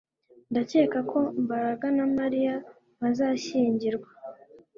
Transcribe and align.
Ndakeka 0.51 0.99
ko 1.11 1.19
Mbaraga 1.43 1.87
na 1.97 2.05
Mariya 2.17 2.55
bazashyingirwa 2.99 4.09